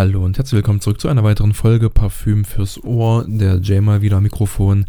[0.00, 3.26] Hallo und herzlich willkommen zurück zu einer weiteren Folge Parfüm fürs Ohr.
[3.28, 4.86] Der Jay mal wieder Mikrofon.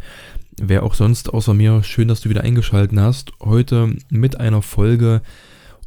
[0.55, 3.33] Wer auch sonst außer mir, schön, dass du wieder eingeschaltet hast.
[3.42, 5.21] Heute mit einer Folge,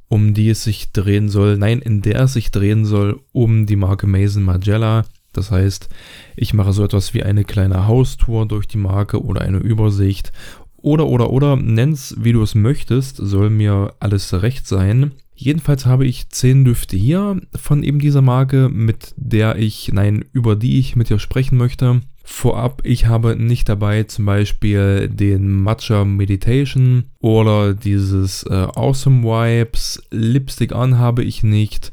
[0.09, 3.77] um die es sich drehen soll, nein, in der es sich drehen soll, um die
[3.77, 5.07] Marke Mason Margiela.
[5.33, 5.89] Das heißt,
[6.37, 10.33] ich mache so etwas wie eine kleine Haustour durch die Marke oder eine Übersicht.
[10.77, 15.13] Oder, oder, oder, nenn's wie du es möchtest, soll mir alles recht sein.
[15.37, 20.55] Jedenfalls habe ich 10 Düfte hier von eben dieser Marke, mit der ich, nein, über
[20.55, 22.01] die ich mit dir sprechen möchte.
[22.23, 30.03] Vorab, ich habe nicht dabei zum Beispiel den Matcha Meditation oder dieses äh, Awesome Vibes.
[30.11, 31.93] Lipstick an habe ich nicht.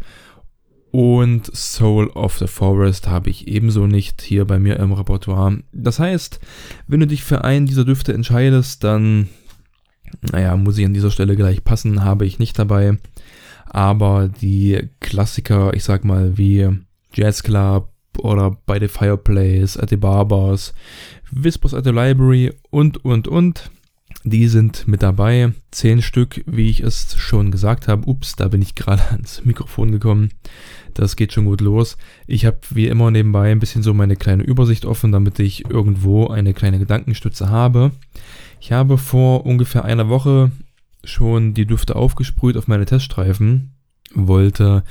[0.91, 5.63] Und Soul of the Forest habe ich ebenso nicht hier bei mir im Repertoire.
[5.71, 6.39] Das heißt,
[6.87, 9.29] wenn du dich für einen dieser Düfte entscheidest, dann,
[10.31, 12.97] naja, muss ich an dieser Stelle gleich passen, habe ich nicht dabei
[13.71, 16.69] aber die Klassiker, ich sag mal, wie
[17.13, 20.73] Jazz Club oder By the Fireplace, at the Barbers,
[21.31, 23.71] Whispers at the Library und, und, und,
[24.23, 25.53] die sind mit dabei.
[25.71, 28.07] Zehn Stück, wie ich es schon gesagt habe.
[28.07, 30.31] Ups, da bin ich gerade ans Mikrofon gekommen.
[30.93, 31.97] Das geht schon gut los.
[32.27, 36.27] Ich habe wie immer nebenbei ein bisschen so meine kleine Übersicht offen, damit ich irgendwo
[36.27, 37.91] eine kleine Gedankenstütze habe.
[38.59, 40.51] Ich habe vor ungefähr einer Woche
[41.03, 43.73] schon die Düfte aufgesprüht auf meine Teststreifen,
[44.13, 44.83] wollte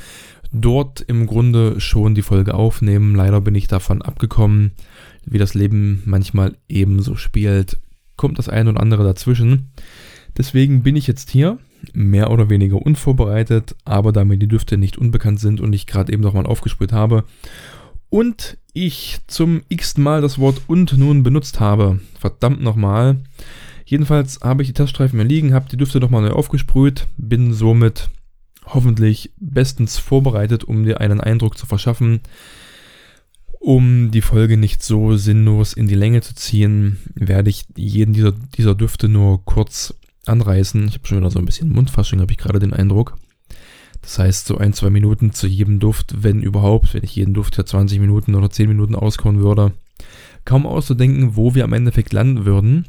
[0.53, 3.15] dort im Grunde schon die Folge aufnehmen.
[3.15, 4.73] Leider bin ich davon abgekommen.
[5.25, 7.79] Wie das Leben manchmal ebenso spielt,
[8.17, 9.71] kommt das eine oder andere dazwischen.
[10.37, 11.59] Deswegen bin ich jetzt hier,
[11.93, 16.13] mehr oder weniger unvorbereitet, aber da mir die Düfte nicht unbekannt sind und ich gerade
[16.13, 17.25] eben nochmal aufgesprüht habe
[18.11, 23.17] und ich zum x Mal das Wort und nun benutzt habe, verdammt nochmal,
[23.91, 28.09] Jedenfalls habe ich die Teststreifen mir liegen, habe die Düfte nochmal neu aufgesprüht, bin somit
[28.65, 32.21] hoffentlich bestens vorbereitet, um dir einen Eindruck zu verschaffen.
[33.59, 38.31] Um die Folge nicht so sinnlos in die Länge zu ziehen, werde ich jeden dieser,
[38.31, 39.93] dieser Düfte nur kurz
[40.25, 40.87] anreißen.
[40.87, 43.19] Ich habe schon wieder so ein bisschen Mundfasching, habe ich gerade den Eindruck.
[44.03, 47.59] Das heißt, so ein, zwei Minuten zu jedem Duft, wenn überhaupt, wenn ich jeden Duft
[47.59, 49.73] ja 20 Minuten oder 10 Minuten auskauen würde.
[50.45, 52.87] Kaum auszudenken, wo wir am Endeffekt landen würden.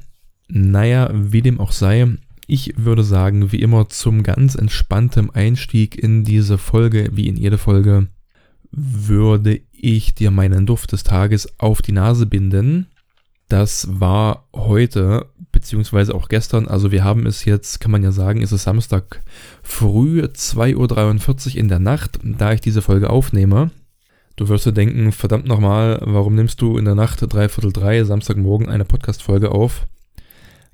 [0.54, 6.26] Naja, wie dem auch sei, ich würde sagen, wie immer zum ganz entspanntem Einstieg in
[6.26, 8.08] diese Folge, wie in jede Folge,
[8.72, 12.88] würde ich dir meinen Duft des Tages auf die Nase binden.
[13.48, 18.42] Das war heute, beziehungsweise auch gestern, also wir haben es jetzt, kann man ja sagen,
[18.42, 19.22] ist es Samstag
[19.64, 23.72] früh, 2.43 Uhr in der Nacht, da ich diese Folge aufnehme.
[24.36, 28.68] Du wirst dir denken, verdammt nochmal, warum nimmst du in der Nacht dreiviertel drei Samstagmorgen
[28.68, 29.88] eine Podcast-Folge auf?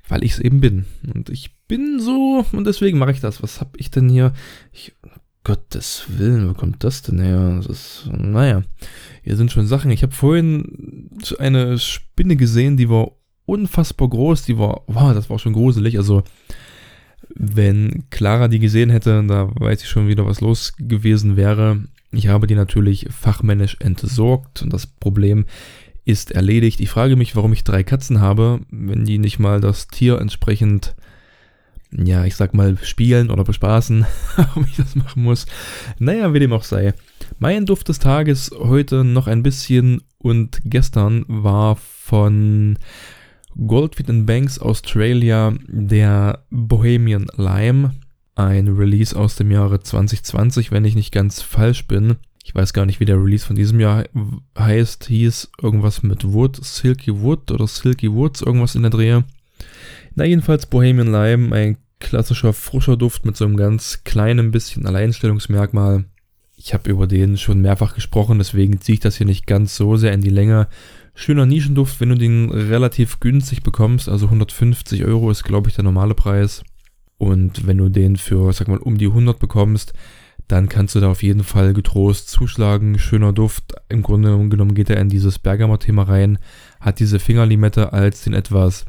[0.08, 0.86] Weil ich es eben bin.
[1.14, 3.42] Und ich bin so und deswegen mache ich das.
[3.42, 4.32] Was habe ich denn hier?
[4.72, 4.94] Ich,
[5.44, 7.54] Gottes Willen, wo kommt das denn her?
[7.56, 8.62] Das ist, naja,
[9.22, 9.90] hier sind schon Sachen.
[9.90, 11.08] Ich habe vorhin
[11.38, 13.12] eine Spinne gesehen, die war
[13.46, 14.42] unfassbar groß.
[14.42, 15.96] Die war, wow, das war schon gruselig.
[15.96, 16.22] Also,
[17.34, 21.82] wenn Clara die gesehen hätte, da weiß ich schon wieder, was los gewesen wäre.
[22.10, 25.44] Ich habe die natürlich fachmännisch entsorgt und das Problem
[26.08, 26.80] ist erledigt.
[26.80, 30.96] Ich frage mich, warum ich drei Katzen habe, wenn die nicht mal das Tier entsprechend,
[31.92, 35.44] ja, ich sag mal, spielen oder bespaßen, warum ich das machen muss.
[35.98, 36.94] Naja, wie dem auch sei.
[37.38, 42.78] Mein Duft des Tages heute noch ein bisschen und gestern war von
[43.66, 47.94] Goldfeet Banks Australia der Bohemian Lime.
[48.34, 52.16] Ein Release aus dem Jahre 2020, wenn ich nicht ganz falsch bin.
[52.48, 54.04] Ich weiß gar nicht, wie der Release von diesem Jahr
[54.58, 55.04] heißt.
[55.04, 59.24] Hieß irgendwas mit Wood, Silky Wood oder Silky Woods, irgendwas in der Drehe.
[60.14, 66.06] Na, jedenfalls Bohemian Lime, ein klassischer frischer Duft mit so einem ganz kleinen bisschen Alleinstellungsmerkmal.
[66.56, 69.98] Ich habe über den schon mehrfach gesprochen, deswegen ziehe ich das hier nicht ganz so
[69.98, 70.68] sehr in die Länge.
[71.14, 75.84] Schöner Nischenduft, wenn du den relativ günstig bekommst, also 150 Euro ist, glaube ich, der
[75.84, 76.64] normale Preis.
[77.18, 79.92] Und wenn du den für, sag mal, um die 100 bekommst,
[80.48, 82.98] dann kannst du da auf jeden Fall getrost zuschlagen.
[82.98, 83.74] Schöner Duft.
[83.88, 86.38] Im Grunde genommen geht er in dieses Bergamo-Thema rein.
[86.80, 88.86] Hat diese Fingerlimette als den etwas,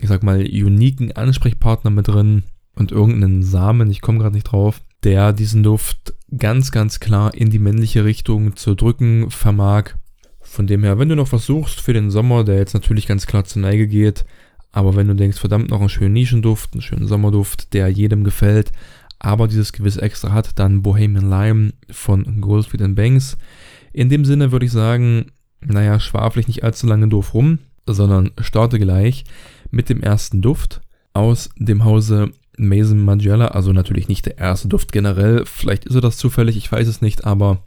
[0.00, 2.44] ich sag mal, uniken Ansprechpartner mit drin
[2.76, 7.50] und irgendeinen Samen, ich komme gerade nicht drauf, der diesen Duft ganz, ganz klar in
[7.50, 9.94] die männliche Richtung zu drücken vermag.
[10.40, 13.26] Von dem her, wenn du noch was suchst für den Sommer, der jetzt natürlich ganz
[13.26, 14.24] klar zur Neige geht,
[14.72, 18.72] aber wenn du denkst, verdammt, noch einen schönen Nischenduft, einen schönen Sommerduft, der jedem gefällt,
[19.20, 23.38] aber dieses gewisse Extra hat, dann Bohemian Lime von Goldfried Banks.
[23.92, 25.26] In dem Sinne würde ich sagen,
[25.60, 29.24] naja, schwafel ich nicht allzu lange doof rum, sondern starte gleich
[29.70, 30.80] mit dem ersten Duft
[31.12, 36.00] aus dem Hause Mason Margiela, also natürlich nicht der erste Duft generell, vielleicht ist er
[36.00, 37.62] das zufällig, ich weiß es nicht, aber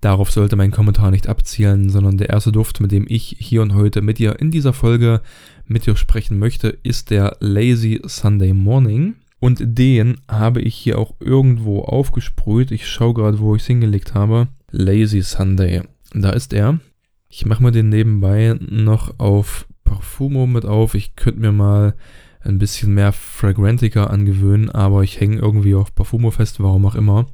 [0.00, 3.74] Darauf sollte mein Kommentar nicht abzielen, sondern der erste Duft, mit dem ich hier und
[3.74, 5.20] heute mit dir in dieser Folge
[5.66, 9.16] mit dir sprechen möchte, ist der Lazy Sunday Morning.
[9.40, 12.70] Und den habe ich hier auch irgendwo aufgesprüht.
[12.70, 14.48] Ich schaue gerade, wo ich es hingelegt habe.
[14.70, 15.82] Lazy Sunday.
[16.12, 16.80] Da ist er.
[17.28, 20.94] Ich mache mir den nebenbei noch auf Parfumo mit auf.
[20.94, 21.94] Ich könnte mir mal
[22.40, 27.26] ein bisschen mehr Fragrantica angewöhnen, aber ich hänge irgendwie auf Parfumo fest, warum auch immer.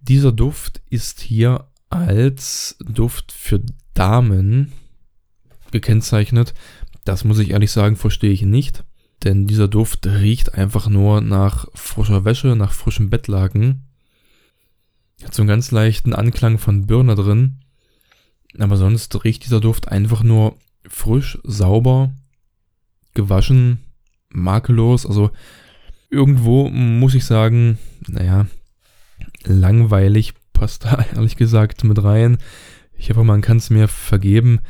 [0.00, 3.60] Dieser Duft ist hier als Duft für
[3.94, 4.72] Damen
[5.70, 6.54] gekennzeichnet.
[7.04, 8.84] Das muss ich ehrlich sagen, verstehe ich nicht.
[9.26, 13.82] Denn dieser Duft riecht einfach nur nach frischer Wäsche, nach frischem Bettlaken.
[15.24, 17.56] Hat so einen ganz leichten Anklang von Birne drin.
[18.56, 20.56] Aber sonst riecht dieser Duft einfach nur
[20.86, 22.12] frisch, sauber,
[23.14, 23.78] gewaschen,
[24.28, 25.04] makellos.
[25.04, 25.32] Also
[26.08, 28.46] irgendwo muss ich sagen, naja,
[29.42, 32.38] langweilig passt da ehrlich gesagt mit rein.
[32.96, 34.60] Ich hoffe, man kann es mir vergeben.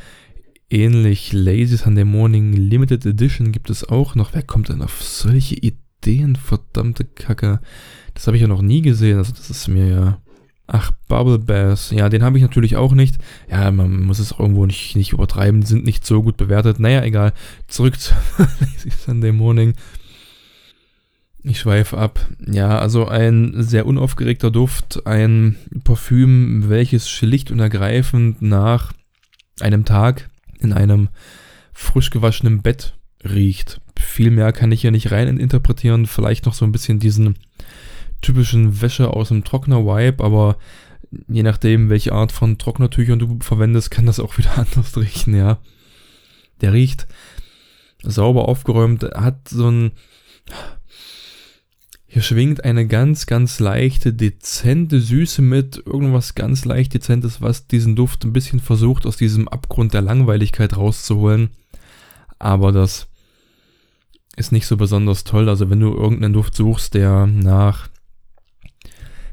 [0.69, 4.33] Ähnlich Lazy Sunday Morning Limited Edition gibt es auch noch.
[4.33, 6.35] Wer kommt denn auf solche Ideen?
[6.35, 7.61] Verdammte Kacke.
[8.13, 9.17] Das habe ich ja noch nie gesehen.
[9.17, 10.21] Also das ist mir ja
[10.69, 11.91] Ach, Bubble Bass.
[11.91, 13.17] Ja, den habe ich natürlich auch nicht.
[13.49, 15.61] Ja, man muss es auch irgendwo nicht, nicht übertreiben.
[15.61, 16.79] Die sind nicht so gut bewertet.
[16.79, 17.31] Naja, egal.
[17.67, 18.13] Zurück zu
[18.59, 19.75] Lazy Sunday Morning.
[21.43, 22.19] Ich schweife ab.
[22.45, 25.07] Ja, also ein sehr unaufgeregter Duft.
[25.07, 25.55] Ein
[25.85, 28.91] Parfüm, welches schlicht und ergreifend nach
[29.61, 30.29] einem Tag
[30.59, 31.09] in einem
[31.73, 33.81] frisch gewaschenen Bett riecht.
[33.99, 36.05] Viel mehr kann ich hier nicht rein interpretieren.
[36.05, 37.37] Vielleicht noch so ein bisschen diesen
[38.21, 40.57] typischen Wäsche aus dem Trockner-Wipe, aber
[41.27, 45.59] je nachdem, welche Art von Trocknertüchern du verwendest, kann das auch wieder anders riechen, ja.
[46.61, 47.07] Der riecht
[48.01, 49.91] sauber aufgeräumt, hat so ein.
[52.17, 57.95] Hier schwingt eine ganz, ganz leichte, dezente Süße mit, irgendwas ganz leicht dezentes, was diesen
[57.95, 61.51] Duft ein bisschen versucht, aus diesem Abgrund der Langweiligkeit rauszuholen.
[62.39, 63.07] Aber das
[64.35, 65.47] ist nicht so besonders toll.
[65.47, 67.87] Also wenn du irgendeinen Duft suchst, der nach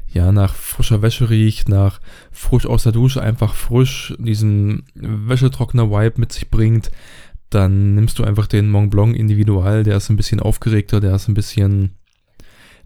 [0.07, 1.99] ja, nach frischer Wäsche riecht, nach
[2.31, 6.91] frisch aus der Dusche, einfach frisch diesen Wäschetrockner-Vibe mit sich bringt,
[7.49, 11.27] dann nimmst du einfach den Mont Blanc Individual, der ist ein bisschen aufgeregter, der ist
[11.27, 11.95] ein bisschen,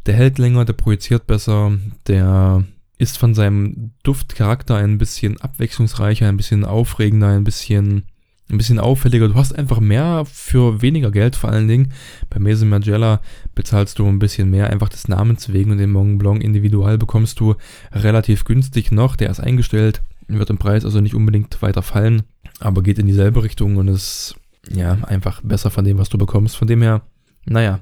[0.05, 1.73] der hält länger, der projiziert besser,
[2.07, 2.63] der
[2.97, 8.03] ist von seinem Duftcharakter ein bisschen abwechslungsreicher, ein bisschen aufregender, ein bisschen
[8.51, 9.27] ein bisschen auffälliger.
[9.27, 11.93] Du hast einfach mehr für weniger Geld vor allen Dingen.
[12.29, 13.21] Bei Maison Margiela
[13.53, 17.39] bezahlst du ein bisschen mehr, einfach des Namens wegen und den Mont Blanc Individual bekommst
[17.39, 17.55] du
[17.91, 19.15] relativ günstig noch.
[19.15, 22.23] Der ist eingestellt, wird im Preis also nicht unbedingt weiter fallen,
[22.59, 24.35] aber geht in dieselbe Richtung und ist
[24.69, 26.57] ja einfach besser von dem, was du bekommst.
[26.57, 27.03] Von dem her,
[27.45, 27.81] naja,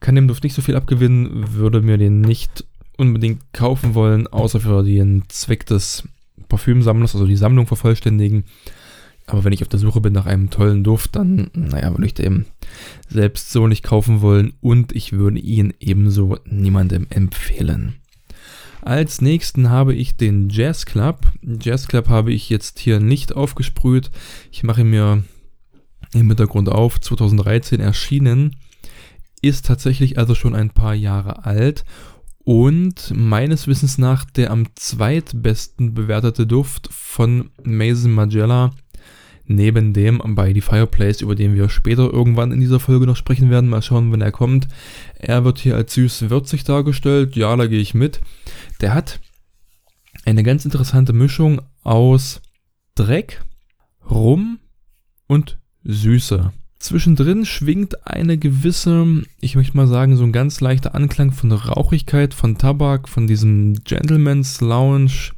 [0.00, 2.64] kann dem Duft nicht so viel abgewinnen, würde mir den nicht
[2.96, 6.04] unbedingt kaufen wollen, außer für den Zweck des
[6.48, 8.44] Parfümsammlers, also die Sammlung vervollständigen.
[9.26, 12.14] Aber wenn ich auf der Suche bin nach einem tollen Duft, dann, naja, würde ich
[12.14, 12.46] den
[13.08, 17.96] selbst so nicht kaufen wollen und ich würde ihn ebenso niemandem empfehlen.
[18.80, 21.20] Als nächsten habe ich den Jazz Club.
[21.42, 24.10] Jazz Club habe ich jetzt hier nicht aufgesprüht.
[24.50, 25.24] Ich mache mir
[26.14, 28.56] im Hintergrund auf, 2013 erschienen,
[29.42, 31.84] ist tatsächlich also schon ein paar Jahre alt
[32.44, 38.72] und meines Wissens nach der am zweitbesten bewertete Duft von Mason Magella
[39.48, 43.50] neben dem bei The Fireplace, über den wir später irgendwann in dieser Folge noch sprechen
[43.50, 43.68] werden.
[43.68, 44.68] Mal schauen, wenn er kommt.
[45.18, 47.34] Er wird hier als süß-würzig dargestellt.
[47.34, 48.20] Ja, da gehe ich mit.
[48.80, 49.20] Der hat
[50.24, 52.40] eine ganz interessante Mischung aus
[52.94, 53.42] Dreck,
[54.08, 54.58] Rum
[55.26, 56.52] und Süße.
[56.78, 62.34] Zwischendrin schwingt eine gewisse, ich möchte mal sagen, so ein ganz leichter Anklang von Rauchigkeit,
[62.34, 65.32] von Tabak, von diesem Gentleman's Lounge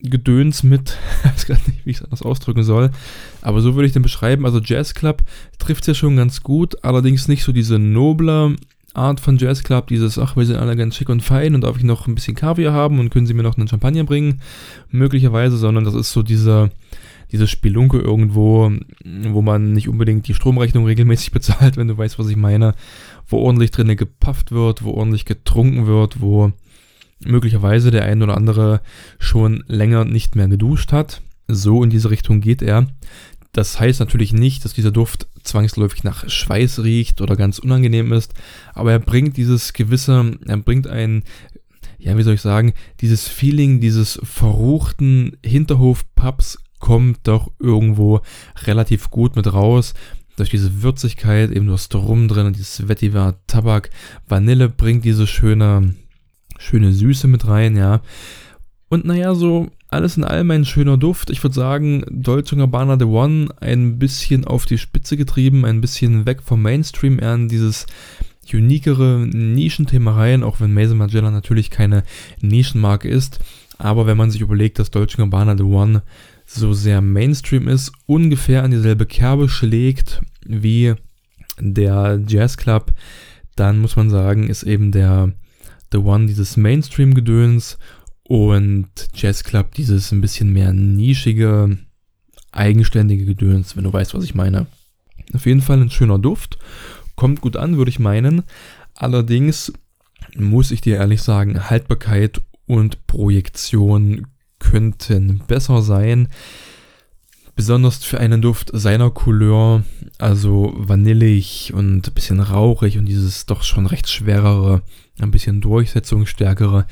[0.00, 2.90] Gedöns mit, ich weiß gar nicht, wie ich es anders ausdrücken soll,
[3.42, 4.46] aber so würde ich den beschreiben.
[4.46, 5.22] Also Jazz Club
[5.58, 8.56] trifft es ja schon ganz gut, allerdings nicht so diese noble
[8.94, 11.76] Art von Jazz Club, dieses, ach, wir sind alle ganz schick und fein und darf
[11.76, 14.40] ich noch ein bisschen Kaviar haben und können Sie mir noch einen Champagner bringen,
[14.90, 16.70] möglicherweise, sondern das ist so diese,
[17.32, 18.70] diese Spelunke irgendwo,
[19.04, 22.74] wo man nicht unbedingt die Stromrechnung regelmäßig bezahlt, wenn du weißt, was ich meine,
[23.26, 26.52] wo ordentlich drinnen gepafft wird, wo ordentlich getrunken wird, wo
[27.24, 28.80] möglicherweise der ein oder andere
[29.18, 31.22] schon länger nicht mehr geduscht hat.
[31.48, 32.86] So in diese Richtung geht er.
[33.52, 38.34] Das heißt natürlich nicht, dass dieser Duft zwangsläufig nach Schweiß riecht oder ganz unangenehm ist,
[38.74, 41.22] aber er bringt dieses gewisse, er bringt ein,
[41.98, 48.20] ja, wie soll ich sagen, dieses Feeling dieses verruchten Hinterhof-Pubs kommt doch irgendwo
[48.64, 49.94] relativ gut mit raus.
[50.36, 53.90] Durch diese Würzigkeit, eben du hast drin und dieses Vetiver Tabak,
[54.28, 55.94] Vanille bringt diese schöne,
[56.58, 58.02] schöne Süße mit rein, ja.
[58.88, 61.30] Und naja, so alles in allem ein schöner Duft.
[61.30, 66.26] Ich würde sagen, Dolce Gabbana The One ein bisschen auf die Spitze getrieben, ein bisschen
[66.26, 67.86] weg vom Mainstream, eher in dieses
[68.52, 72.04] uniquere Nischenthema rein, auch wenn Mason Margiela natürlich keine
[72.40, 73.40] Nischenmarke ist.
[73.78, 76.02] Aber wenn man sich überlegt, dass Dolce Gabbana The One
[76.46, 80.94] so sehr Mainstream ist, ungefähr an dieselbe Kerbe schlägt wie
[81.58, 82.92] der Jazz Club,
[83.56, 85.32] dann muss man sagen, ist eben der
[85.92, 87.78] The One dieses Mainstream-Gedöns
[88.22, 91.78] und Jazz Club dieses ein bisschen mehr nischige,
[92.52, 94.66] eigenständige Gedöns, wenn du weißt, was ich meine.
[95.34, 96.58] Auf jeden Fall ein schöner Duft,
[97.14, 98.42] kommt gut an, würde ich meinen.
[98.94, 99.72] Allerdings
[100.36, 104.26] muss ich dir ehrlich sagen, Haltbarkeit und Projektion
[104.58, 106.28] könnten besser sein.
[107.54, 109.82] Besonders für einen Duft seiner Couleur,
[110.18, 114.82] also vanillig und ein bisschen rauchig und dieses doch schon recht schwerere,
[115.18, 116.86] ein bisschen durchsetzungsstärkere,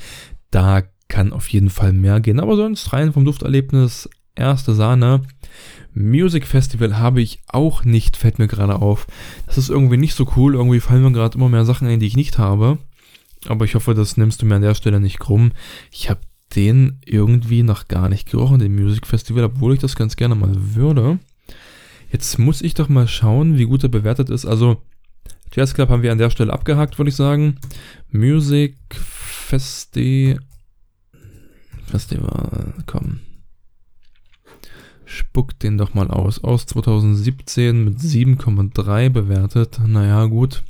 [0.49, 2.39] da kann auf jeden Fall mehr gehen.
[2.39, 5.21] Aber sonst rein vom Dufterlebnis, erste Sahne.
[5.93, 9.07] Music Festival habe ich auch nicht, fällt mir gerade auf.
[9.45, 10.55] Das ist irgendwie nicht so cool.
[10.55, 12.79] Irgendwie fallen mir gerade immer mehr Sachen ein, die ich nicht habe.
[13.47, 15.51] Aber ich hoffe, das nimmst du mir an der Stelle nicht krumm.
[15.91, 16.21] Ich habe
[16.55, 20.53] den irgendwie noch gar nicht gerochen, den Music Festival, obwohl ich das ganz gerne mal
[20.75, 21.19] würde.
[22.11, 24.45] Jetzt muss ich doch mal schauen, wie gut er bewertet ist.
[24.45, 24.81] Also,
[25.53, 27.57] Jazz Club haben wir an der Stelle abgehakt, würde ich sagen.
[28.11, 30.37] Music Festi
[31.85, 33.19] Festival, komm.
[35.05, 36.43] Spuck den doch mal aus.
[36.43, 39.79] Aus 2017 mit 7,3 bewertet.
[39.85, 40.63] Naja, gut.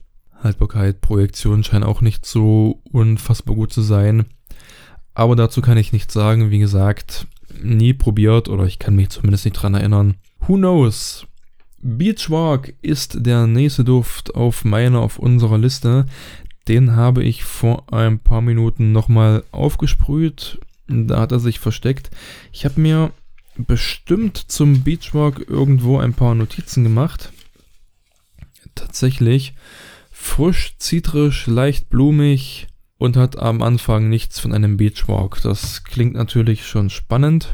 [0.44, 4.26] Haltbarkeit, Projektion scheinen auch nicht so unfassbar gut zu sein.
[5.14, 6.52] Aber dazu kann ich nichts sagen.
[6.52, 7.28] Wie gesagt,
[7.62, 10.16] nie probiert oder ich kann mich zumindest nicht dran erinnern.
[10.42, 11.26] Who knows?
[11.82, 16.06] Beachwalk ist der nächste Duft auf meiner, auf unserer Liste.
[16.68, 20.60] Den habe ich vor ein paar Minuten nochmal aufgesprüht.
[20.88, 22.10] Da hat er sich versteckt.
[22.52, 23.12] Ich habe mir
[23.56, 27.32] bestimmt zum Beachwalk irgendwo ein paar Notizen gemacht.
[28.74, 29.54] Tatsächlich
[30.16, 32.68] frisch, zitrisch, leicht blumig,
[32.98, 35.42] und hat am Anfang nichts von einem Beachwalk.
[35.42, 37.54] Das klingt natürlich schon spannend.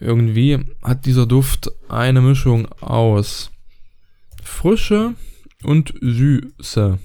[0.00, 3.50] Irgendwie hat dieser Duft eine Mischung aus
[4.42, 5.14] Frische
[5.62, 6.98] und Süße.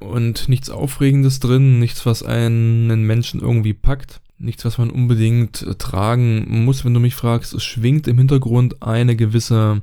[0.00, 4.20] Und nichts Aufregendes drin, nichts, was einen Menschen irgendwie packt.
[4.36, 7.54] Nichts, was man unbedingt tragen muss, wenn du mich fragst.
[7.54, 9.82] Es schwingt im Hintergrund eine gewisse,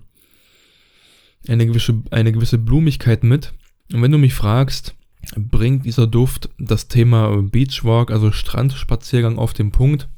[1.47, 3.53] eine gewisse, eine gewisse Blumigkeit mit.
[3.93, 4.95] Und wenn du mich fragst,
[5.35, 10.09] bringt dieser Duft das Thema Beachwalk, also Strandspaziergang auf den Punkt,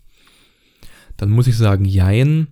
[1.17, 2.47] dann muss ich sagen, jein.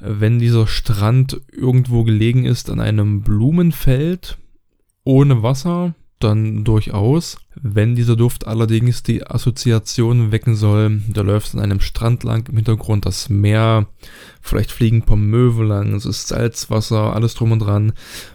[0.00, 4.38] Wenn dieser Strand irgendwo gelegen ist an einem Blumenfeld
[5.04, 7.38] ohne Wasser, dann durchaus.
[7.54, 12.56] Wenn dieser Duft allerdings die Assoziation wecken soll, da läuft an einem Strand lang im
[12.56, 13.88] Hintergrund das Meer,
[14.40, 17.92] vielleicht fliegen paar Möwe lang, es ist Salzwasser, alles drum und dran.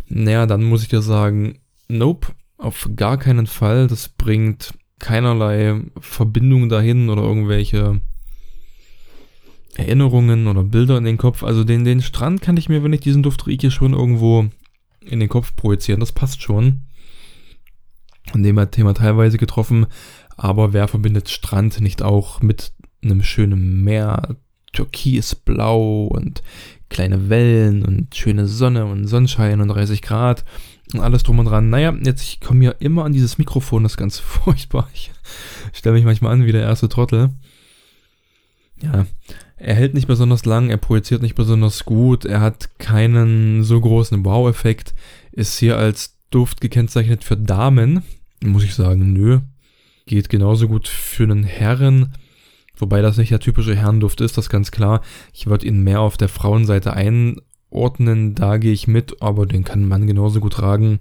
[0.07, 3.87] Naja, dann muss ich dir sagen, nope, auf gar keinen Fall.
[3.87, 8.01] Das bringt keinerlei Verbindung dahin oder irgendwelche
[9.75, 11.43] Erinnerungen oder Bilder in den Kopf.
[11.43, 14.47] Also den, den Strand kann ich mir, wenn ich diesen Duft rieche, schon irgendwo
[15.01, 15.99] in den Kopf projizieren.
[15.99, 16.83] Das passt schon.
[18.31, 19.87] An dem hat Thema teilweise getroffen.
[20.37, 22.73] Aber wer verbindet Strand nicht auch mit
[23.03, 24.35] einem schönen Meer,
[24.73, 26.43] türkisblau und
[26.89, 30.43] kleine Wellen und schöne Sonne und Sonnenschein und 30 Grad
[30.93, 31.69] und alles drum und dran.
[31.69, 34.89] Naja, jetzt, ich komme ja immer an dieses Mikrofon, das ist ganz furchtbar.
[34.93, 35.11] Ich
[35.73, 37.31] stelle mich manchmal an wie der erste Trottel.
[38.81, 39.05] Ja,
[39.57, 44.25] er hält nicht besonders lang, er projiziert nicht besonders gut, er hat keinen so großen
[44.25, 44.93] Wow-Effekt,
[45.31, 48.03] ist hier als Duft gekennzeichnet für Damen.
[48.43, 49.39] Muss ich sagen, nö.
[50.05, 52.13] Geht genauso gut für einen Herren,
[52.75, 55.01] wobei das nicht der typische Herrenduft ist, das ist ganz klar.
[55.33, 57.37] Ich würde ihn mehr auf der Frauenseite ein
[57.75, 60.99] ordnen, da gehe ich mit, aber den kann man genauso gut tragen,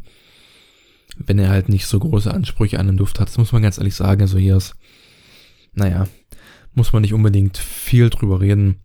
[1.17, 3.29] wenn er halt nicht so große Ansprüche an den Duft hat.
[3.29, 4.23] Das muss man ganz ehrlich sagen.
[4.23, 4.75] Also hier ist,
[5.73, 6.07] naja,
[6.75, 8.81] muss man nicht unbedingt viel drüber reden.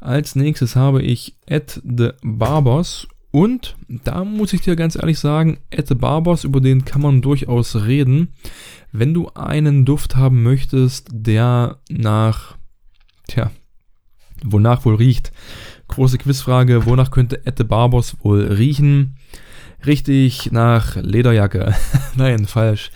[0.00, 5.58] Als nächstes habe ich Ed the Barbers und da muss ich dir ganz ehrlich sagen,
[5.70, 8.34] Ed the Barbers, über den kann man durchaus reden.
[8.92, 12.56] Wenn du einen Duft haben möchtest, der nach,
[13.28, 13.50] tja,
[14.44, 15.32] wonach wohl riecht,
[15.92, 19.16] Große Quizfrage, wonach könnte Ette Barbos wohl riechen?
[19.84, 21.74] Richtig nach Lederjacke.
[22.14, 22.90] Nein, falsch.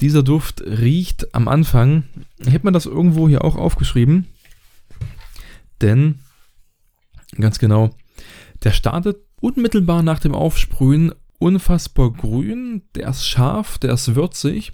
[0.00, 2.04] Dieser Duft riecht am Anfang,
[2.44, 4.28] habe mir das irgendwo hier auch aufgeschrieben,
[5.80, 6.20] denn,
[7.40, 7.90] ganz genau,
[8.62, 14.72] der startet unmittelbar nach dem Aufsprühen unfassbar grün, der ist scharf, der ist würzig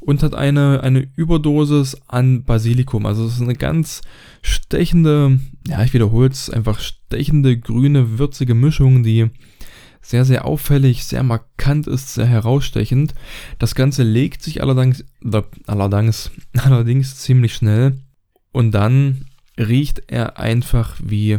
[0.00, 3.06] und hat eine, eine Überdosis an Basilikum.
[3.06, 4.02] Also es ist eine ganz
[4.42, 9.30] stechende, ja, ich wiederhole es, einfach stechende, grüne, würzige Mischung, die
[10.00, 13.14] sehr, sehr auffällig, sehr markant ist, sehr herausstechend.
[13.58, 15.04] Das Ganze legt sich allerdings,
[15.66, 17.98] allerdings, allerdings ziemlich schnell
[18.52, 19.26] und dann
[19.58, 21.38] riecht er einfach wie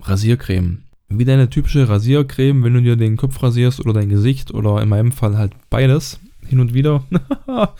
[0.00, 0.82] Rasiercreme.
[1.08, 4.88] Wie deine typische Rasiercreme, wenn du dir den Kopf rasierst oder dein Gesicht oder in
[4.88, 7.04] meinem Fall halt beides hin und wieder,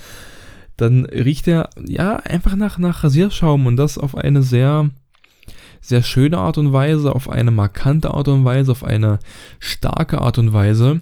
[0.77, 4.91] dann riecht er ja einfach nach, nach Rasierschaum und das auf eine sehr,
[5.85, 9.19] sehr schöne Art und Weise, auf eine markante Art und Weise, auf eine
[9.59, 11.01] starke Art und Weise.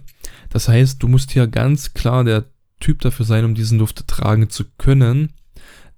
[0.50, 2.44] Das heißt, du musst hier ganz klar der
[2.80, 5.32] Typ dafür sein, um diesen Duft tragen zu können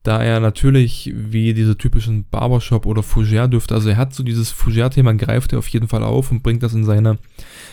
[0.05, 5.15] da er natürlich wie diese typischen Barbershop- oder Fougère-Düfte, also er hat so dieses Fougère-Thema,
[5.15, 7.19] greift er auf jeden Fall auf und bringt das in seine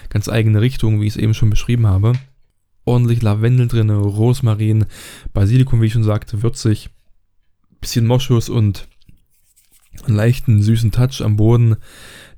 [0.08, 2.14] ganz eigene Richtung, wie ich es eben schon beschrieben habe.
[2.86, 4.86] Ordentlich Lavendel drin, Rosmarin,
[5.34, 6.90] Basilikum, wie ich schon sagte, würzig,
[7.82, 8.88] bisschen Moschus und
[10.12, 11.78] einen leichten süßen Touch am Boden,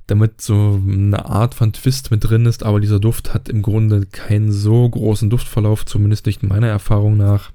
[0.06, 4.06] damit so eine Art von Twist mit drin ist, aber dieser Duft hat im Grunde
[4.06, 7.52] keinen so großen Duftverlauf, zumindest nicht in meiner Erfahrung nach.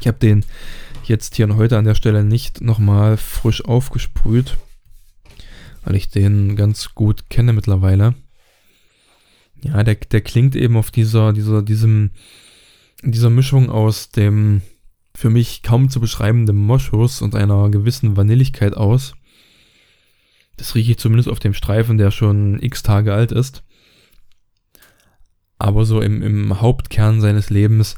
[0.00, 0.44] Ich habe den
[1.04, 4.56] jetzt hier und heute an der Stelle nicht nochmal frisch aufgesprüht,
[5.84, 8.14] weil ich den ganz gut kenne mittlerweile.
[9.62, 12.10] Ja, der, der klingt eben auf dieser, dieser, diesem,
[13.02, 14.60] dieser Mischung aus dem
[15.18, 19.14] für mich kaum zu beschreibenden Moschus und einer gewissen Vanilligkeit aus.
[20.56, 23.64] Das rieche ich zumindest auf dem Streifen, der schon x Tage alt ist.
[25.58, 27.96] Aber so im, im Hauptkern seines Lebens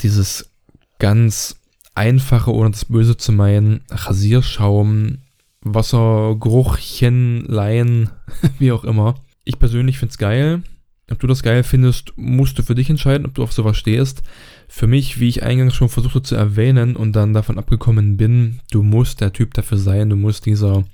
[0.00, 0.50] dieses
[0.98, 1.60] ganz
[1.94, 5.18] einfache, ohne das Böse zu meinen, Rasierschaum,
[5.60, 8.10] Wassergeruchchen, Laien,
[8.58, 9.14] wie auch immer.
[9.44, 10.64] Ich persönlich finde es geil.
[11.08, 14.24] Ob du das geil findest, musst du für dich entscheiden, ob du auf sowas stehst.
[14.74, 18.82] Für mich, wie ich eingangs schon versuchte zu erwähnen und dann davon abgekommen bin, du
[18.82, 20.84] musst der Typ dafür sein, du musst dieser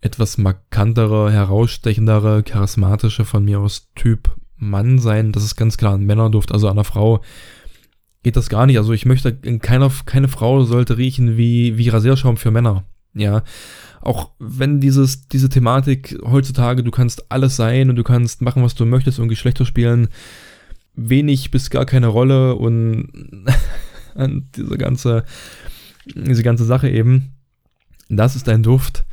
[0.00, 5.32] etwas markantere, herausstechendere, charismatische von mir aus Typ Mann sein.
[5.32, 7.20] Das ist ganz klar ein Männerduft, also einer Frau
[8.22, 8.78] geht das gar nicht.
[8.78, 12.84] Also ich möchte, keine, keine Frau sollte riechen wie, wie Rasierschaum für Männer.
[13.14, 13.42] Ja.
[14.00, 18.76] Auch wenn dieses, diese Thematik heutzutage, du kannst alles sein und du kannst machen, was
[18.76, 20.06] du möchtest und Geschlechter spielen,
[20.98, 23.08] wenig bis gar keine Rolle und
[24.56, 25.24] diese ganze,
[26.04, 27.34] diese ganze Sache eben.
[28.08, 29.04] Das ist ein Duft,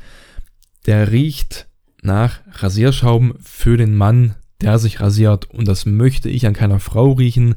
[0.85, 1.67] der riecht
[2.01, 5.49] nach Rasierschaum für den Mann, der sich rasiert.
[5.49, 7.55] Und das möchte ich an keiner Frau riechen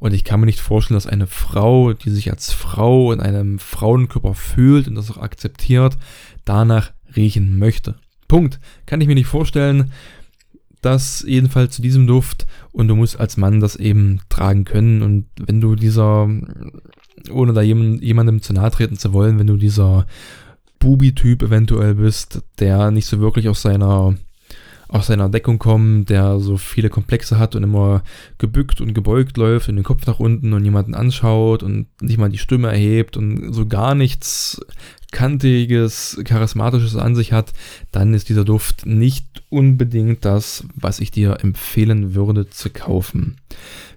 [0.00, 3.58] und ich kann mir nicht vorstellen, dass eine Frau, die sich als Frau in einem
[3.58, 5.98] Frauenkörper fühlt und das auch akzeptiert,
[6.46, 7.96] danach riechen möchte.
[8.26, 8.60] Punkt.
[8.86, 9.92] Kann ich mir nicht vorstellen.
[10.80, 15.26] Das jedenfalls zu diesem Duft und du musst als Mann das eben tragen können und
[15.38, 16.28] wenn du dieser,
[17.30, 20.06] ohne da jemandem zu nahe treten zu wollen, wenn du dieser
[20.78, 24.14] Bubi-Typ eventuell bist, der nicht so wirklich aus seiner
[24.90, 28.02] aus seiner Deckung kommen, der so viele Komplexe hat und immer
[28.38, 32.28] gebückt und gebeugt läuft und den Kopf nach unten und jemanden anschaut und nicht mal
[32.28, 34.60] die Stimme erhebt und so gar nichts
[35.10, 37.52] kantiges, charismatisches an sich hat,
[37.92, 43.36] dann ist dieser Duft nicht unbedingt das, was ich dir empfehlen würde zu kaufen.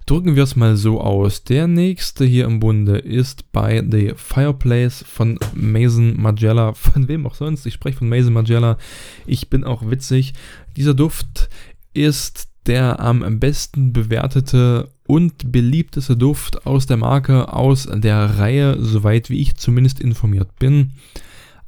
[0.05, 1.43] Drücken wir es mal so aus.
[1.43, 6.73] Der nächste hier im Bunde ist bei The Fireplace von Mason Magella.
[6.73, 7.65] Von wem auch sonst.
[7.65, 8.77] Ich spreche von Mason Magella.
[9.25, 10.33] Ich bin auch witzig.
[10.75, 11.49] Dieser Duft
[11.93, 19.29] ist der am besten bewertete und beliebteste Duft aus der Marke, aus der Reihe, soweit
[19.29, 20.93] wie ich zumindest informiert bin.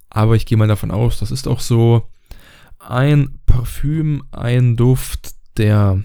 [0.09, 2.03] Aber ich gehe mal davon aus, das ist auch so
[2.79, 6.01] ein Parfüm, ein Duft, der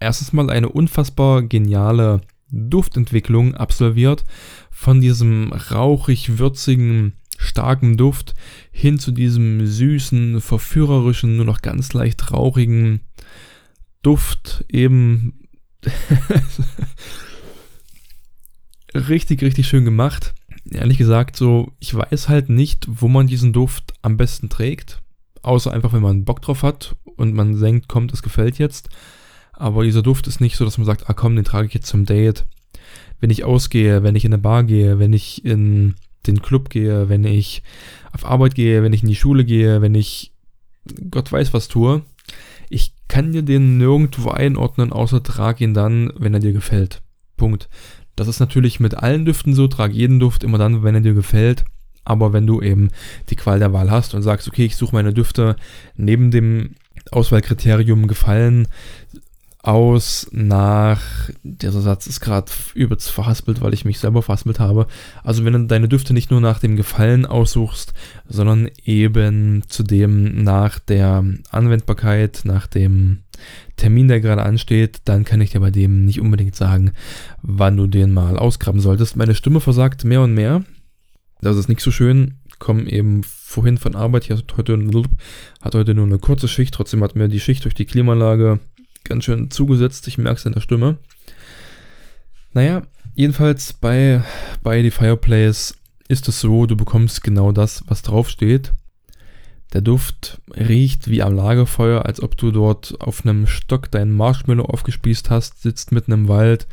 [0.00, 4.24] erstens mal eine unfassbar geniale Duftentwicklung absolviert,
[4.70, 8.34] von diesem rauchig-würzigen, starken Duft
[8.70, 13.00] hin zu diesem süßen, verführerischen, nur noch ganz leicht rauchigen
[14.02, 15.45] Duft eben
[18.94, 20.34] richtig, richtig schön gemacht.
[20.70, 25.02] Ehrlich gesagt, so, ich weiß halt nicht, wo man diesen Duft am besten trägt.
[25.42, 28.88] Außer einfach, wenn man Bock drauf hat und man denkt, kommt, es gefällt jetzt.
[29.52, 31.86] Aber dieser Duft ist nicht so, dass man sagt, ah komm, den trage ich jetzt
[31.86, 32.44] zum Date.
[33.20, 35.94] Wenn ich ausgehe, wenn ich in eine Bar gehe, wenn ich in
[36.26, 37.62] den Club gehe, wenn ich
[38.12, 40.32] auf Arbeit gehe, wenn ich in die Schule gehe, wenn ich
[41.10, 42.02] Gott weiß was tue.
[43.08, 47.02] Kann dir den nirgendwo einordnen, außer trag ihn dann, wenn er dir gefällt.
[47.36, 47.68] Punkt.
[48.16, 51.14] Das ist natürlich mit allen Düften so, trag jeden Duft immer dann, wenn er dir
[51.14, 51.64] gefällt.
[52.04, 52.90] Aber wenn du eben
[53.28, 55.56] die Qual der Wahl hast und sagst, okay, ich suche meine Düfte
[55.96, 56.76] neben dem
[57.10, 58.68] Auswahlkriterium gefallen,
[59.66, 61.02] aus nach,
[61.42, 64.86] dieser Satz ist gerade übelst verhaspelt, weil ich mich selber verhaspelt habe.
[65.24, 67.92] Also wenn du deine Düfte nicht nur nach dem Gefallen aussuchst,
[68.28, 73.24] sondern eben zudem nach der Anwendbarkeit, nach dem
[73.74, 76.92] Termin, der gerade ansteht, dann kann ich dir bei dem nicht unbedingt sagen,
[77.42, 79.16] wann du den mal ausgraben solltest.
[79.16, 80.64] Meine Stimme versagt mehr und mehr.
[81.40, 82.36] Das ist nicht so schön.
[82.60, 84.24] Komm eben vorhin von Arbeit.
[84.24, 84.78] Hier hat heute,
[85.60, 86.72] hat heute nur eine kurze Schicht.
[86.72, 88.60] Trotzdem hat mir die Schicht durch die Klimaanlage
[89.08, 90.06] ganz schön zugesetzt.
[90.08, 90.98] Ich merke es in der Stimme.
[92.52, 92.82] Naja,
[93.14, 94.22] jedenfalls bei,
[94.62, 95.74] bei die Fireplace
[96.08, 98.72] ist es so, du bekommst genau das, was draufsteht.
[99.72, 104.64] Der Duft riecht wie am Lagerfeuer, als ob du dort auf einem Stock deinen Marshmallow
[104.64, 106.66] aufgespießt hast, sitzt mitten im Wald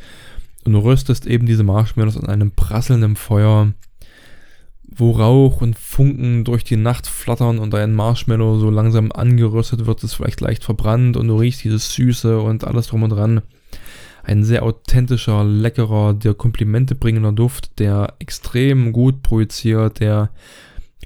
[0.64, 3.72] und du röstest eben diese Marshmallows an einem prasselnden Feuer,
[4.96, 10.02] wo Rauch und Funken durch die Nacht flattern und dein Marshmallow so langsam angeröstet wird,
[10.04, 13.42] ist vielleicht leicht verbrannt und du riechst dieses Süße und alles drum und dran.
[14.22, 20.30] Ein sehr authentischer, leckerer, dir Komplimente bringender Duft, der extrem gut projiziert, der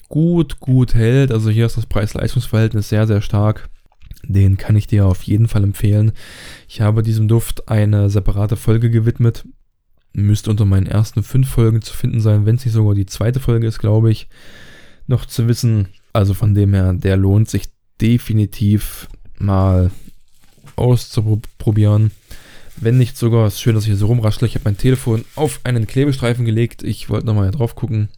[0.09, 1.33] gut, gut hält.
[1.33, 3.68] Also hier ist das Preis-Leistungs-Verhältnis sehr, sehr stark.
[4.22, 6.12] Den kann ich dir auf jeden Fall empfehlen.
[6.68, 9.44] Ich habe diesem Duft eine separate Folge gewidmet.
[10.12, 13.40] Müsste unter meinen ersten fünf Folgen zu finden sein, wenn es nicht sogar die zweite
[13.40, 14.29] Folge ist, glaube ich.
[15.07, 15.88] Noch zu wissen.
[16.12, 17.64] Also von dem her, der lohnt sich
[18.01, 19.90] definitiv mal
[20.77, 22.11] auszuprobieren.
[22.77, 24.47] Wenn nicht sogar, ist schön, dass ich hier so rumraschle.
[24.47, 26.83] Ich habe mein Telefon auf einen Klebestreifen gelegt.
[26.83, 28.09] Ich wollte nochmal drauf gucken.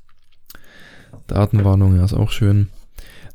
[1.26, 2.68] Datenwarnung, ja, ist auch schön.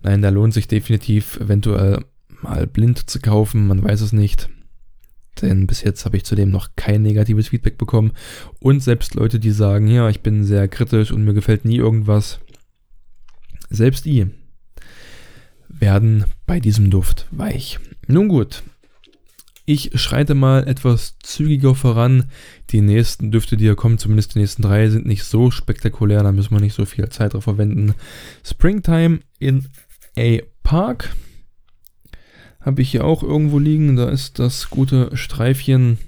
[0.03, 2.05] Nein, da lohnt sich definitiv eventuell
[2.41, 4.49] mal blind zu kaufen, man weiß es nicht.
[5.41, 8.13] Denn bis jetzt habe ich zudem noch kein negatives Feedback bekommen.
[8.59, 12.39] Und selbst Leute, die sagen, ja, ich bin sehr kritisch und mir gefällt nie irgendwas,
[13.69, 14.27] selbst die
[15.67, 17.79] werden bei diesem Duft weich.
[18.07, 18.63] Nun gut,
[19.65, 22.25] ich schreite mal etwas zügiger voran.
[22.69, 26.31] Die nächsten Düfte, die hier kommen, zumindest die nächsten drei, sind nicht so spektakulär, da
[26.31, 27.95] müssen wir nicht so viel Zeit drauf verwenden.
[28.43, 29.67] Springtime in
[30.17, 31.15] a Park
[32.65, 33.95] habe ich hier auch irgendwo liegen.
[33.95, 35.99] Da ist das gute Streifchen.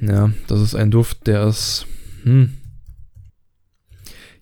[0.00, 1.86] Ja, das ist ein Duft, der ist.
[2.24, 2.54] Hm.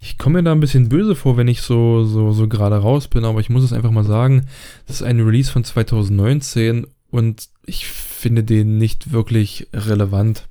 [0.01, 3.09] Ich komme mir da ein bisschen böse vor, wenn ich so, so, so gerade raus
[3.09, 4.47] bin, aber ich muss es einfach mal sagen.
[4.87, 10.49] Das ist ein Release von 2019 und ich finde den nicht wirklich relevant.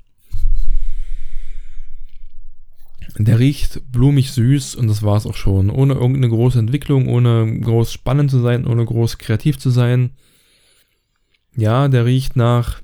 [3.18, 5.70] Der riecht blumig süß und das war es auch schon.
[5.70, 10.12] Ohne irgendeine große Entwicklung, ohne groß spannend zu sein, ohne groß kreativ zu sein.
[11.56, 12.82] Ja, der riecht nach,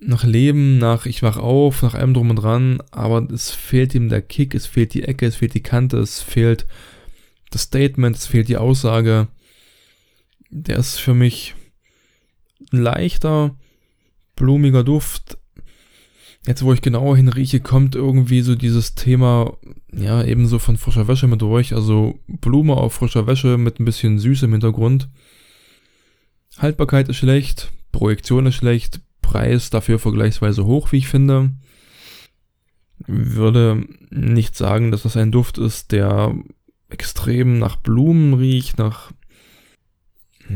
[0.00, 4.08] nach Leben, nach ich wach auf, nach allem drum und dran, aber es fehlt ihm
[4.08, 6.66] der Kick, es fehlt die Ecke, es fehlt die Kante, es fehlt
[7.50, 9.28] das Statement, es fehlt die Aussage.
[10.50, 11.54] Der ist für mich
[12.72, 13.56] ein leichter,
[14.36, 15.38] blumiger Duft.
[16.46, 19.58] Jetzt, wo ich genauer hinrieche, kommt irgendwie so dieses Thema,
[19.92, 21.74] ja, ebenso von frischer Wäsche mit durch.
[21.74, 25.08] Also Blume auf frischer Wäsche mit ein bisschen Süße im Hintergrund.
[26.58, 31.50] Haltbarkeit ist schlecht, Projektion ist schlecht, Preis dafür vergleichsweise hoch, wie ich finde.
[33.06, 36.34] Würde nicht sagen, dass das ein Duft ist, der
[36.90, 39.12] extrem nach Blumen riecht, nach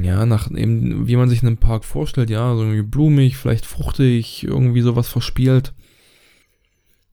[0.01, 4.45] ja, nach eben, wie man sich einen Park vorstellt, ja, so irgendwie blumig, vielleicht fruchtig,
[4.45, 5.75] irgendwie sowas verspielt.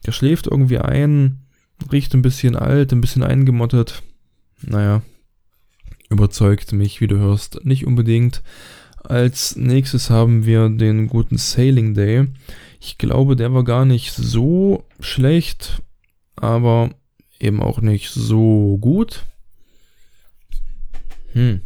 [0.05, 1.39] Der schläft irgendwie ein,
[1.91, 4.01] riecht ein bisschen alt, ein bisschen eingemottet.
[4.61, 5.01] Naja,
[6.09, 8.41] überzeugt mich, wie du hörst, nicht unbedingt.
[9.03, 12.27] Als nächstes haben wir den guten Sailing Day.
[12.79, 15.81] Ich glaube, der war gar nicht so schlecht,
[16.35, 16.91] aber
[17.39, 19.25] eben auch nicht so gut.
[21.33, 21.61] Hm.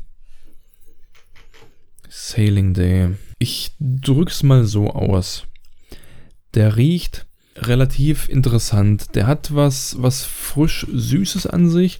[2.09, 3.09] Sailing Day.
[3.39, 5.45] Ich drück's mal so aus.
[6.53, 9.15] Der riecht relativ interessant.
[9.15, 11.99] Der hat was, was frisch Süßes an sich.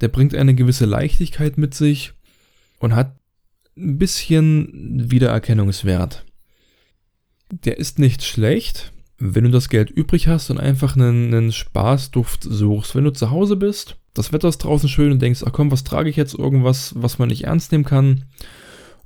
[0.00, 2.12] Der bringt eine gewisse Leichtigkeit mit sich
[2.78, 3.16] und hat
[3.76, 6.24] ein bisschen Wiedererkennungswert.
[7.50, 12.42] Der ist nicht schlecht, wenn du das Geld übrig hast und einfach einen, einen Spaßduft
[12.42, 12.94] suchst.
[12.94, 15.84] Wenn du zu Hause bist, das Wetter ist draußen schön und denkst, ach komm, was
[15.84, 16.34] trage ich jetzt?
[16.34, 18.24] Irgendwas, was man nicht ernst nehmen kann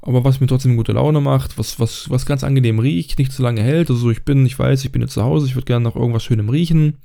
[0.01, 3.43] aber was mir trotzdem gute Laune macht, was, was, was ganz angenehm riecht, nicht zu
[3.43, 3.91] lange hält.
[3.91, 6.25] Also ich bin, ich weiß, ich bin jetzt zu Hause, ich würde gerne noch irgendwas
[6.25, 6.99] Schönem riechen,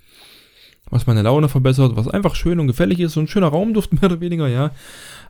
[0.94, 4.06] was meine Laune verbessert, was einfach schön und gefällig ist, so ein schöner Raumduft mehr
[4.06, 4.72] oder weniger, ja.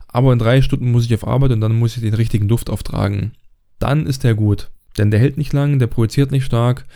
[0.08, 2.70] Aber in drei Stunden muss ich auf Arbeit und dann muss ich den richtigen Duft
[2.70, 3.32] auftragen.
[3.78, 4.70] Dann ist der gut.
[4.96, 6.86] Denn der hält nicht lang, der projiziert nicht stark,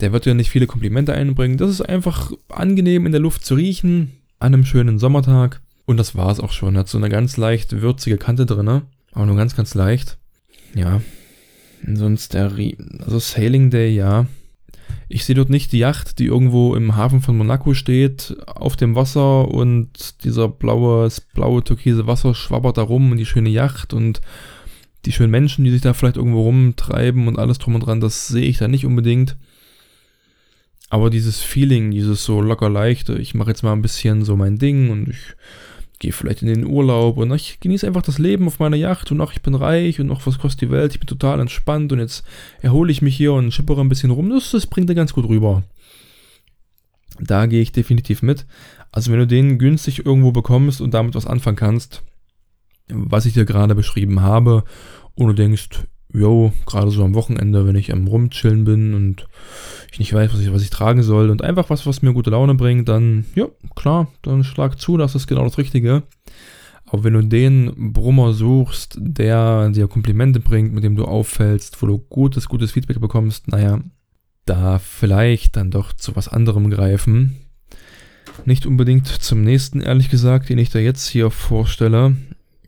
[0.00, 1.56] der wird ja nicht viele Komplimente einbringen.
[1.56, 5.62] Das ist einfach angenehm in der Luft zu riechen, an einem schönen Sommertag.
[5.86, 6.76] Und das war es auch schon.
[6.76, 8.66] Hat so eine ganz leicht würzige Kante drin.
[8.66, 8.82] Ne?
[9.12, 10.18] Aber nur ganz, ganz leicht.
[10.74, 11.00] Ja.
[11.86, 12.52] Sonst der,
[13.00, 14.26] also Sailing Day, ja.
[15.14, 18.94] Ich sehe dort nicht die Yacht, die irgendwo im Hafen von Monaco steht, auf dem
[18.94, 24.22] Wasser und dieser blaue, blaue türkise Wasser schwabbert da rum und die schöne Yacht und
[25.04, 28.28] die schönen Menschen, die sich da vielleicht irgendwo rumtreiben und alles drum und dran, das
[28.28, 29.36] sehe ich da nicht unbedingt.
[30.88, 34.56] Aber dieses Feeling, dieses so locker leichte, ich mache jetzt mal ein bisschen so mein
[34.56, 35.36] Ding und ich
[36.02, 39.20] gehe vielleicht in den Urlaub und ich genieße einfach das Leben auf meiner Yacht und
[39.20, 42.00] ach, ich bin reich und noch was kostet die Welt, ich bin total entspannt und
[42.00, 42.24] jetzt
[42.60, 44.28] erhole ich mich hier und schippere ein bisschen rum.
[44.28, 45.62] Das, das bringt er ganz gut rüber.
[47.20, 48.46] Da gehe ich definitiv mit.
[48.90, 52.02] Also wenn du den günstig irgendwo bekommst und damit was anfangen kannst,
[52.88, 54.64] was ich dir gerade beschrieben habe
[55.14, 55.68] und du denkst,
[56.12, 59.26] yo, gerade so am Wochenende, wenn ich am Rumchillen bin und
[59.90, 62.30] ich nicht weiß, was ich, was ich tragen soll und einfach was, was mir gute
[62.30, 66.02] Laune bringt, dann, ja, klar, dann schlag zu, das ist genau das Richtige.
[66.86, 71.86] Aber wenn du den Brummer suchst, der dir Komplimente bringt, mit dem du auffällst, wo
[71.86, 73.80] du gutes, gutes Feedback bekommst, naja,
[74.44, 77.38] da vielleicht dann doch zu was anderem greifen.
[78.44, 82.16] Nicht unbedingt zum nächsten, ehrlich gesagt, den ich da jetzt hier vorstelle.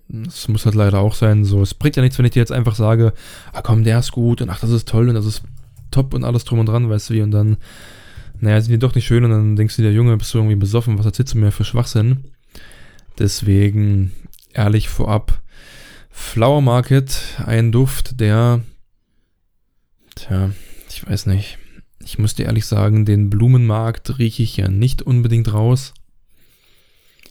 [0.09, 1.45] Das muss halt leider auch sein.
[1.45, 3.13] So, es bringt ja nichts, wenn ich dir jetzt einfach sage,
[3.53, 5.43] ah komm, der ist gut und ach, das ist toll und das ist
[5.91, 7.57] top und alles drum und dran, weißt du wie, und dann,
[8.41, 10.57] naja, sind die doch nicht schön und dann denkst du dir, Junge, bist du irgendwie
[10.57, 12.25] besoffen, was erzählst du mir für Schwachsinn?
[13.19, 14.13] Deswegen,
[14.53, 15.41] ehrlich vorab,
[16.11, 18.61] Flower Market, ein Duft, der,
[20.17, 20.51] tja,
[20.89, 21.59] ich weiß nicht.
[22.05, 25.95] Ich muss dir ehrlich sagen, den Blumenmarkt rieche ich ja nicht unbedingt raus.